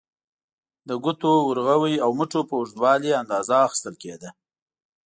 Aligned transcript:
د 0.87 0.89
ګوتو، 1.03 1.33
ورغوي 1.49 1.95
او 2.05 2.09
مټو 2.17 2.41
په 2.49 2.53
اوږدوالي 2.59 3.07
یې 3.11 3.19
اندازه 3.21 3.55
اخیستل 3.67 3.95
کېده. 4.03 4.29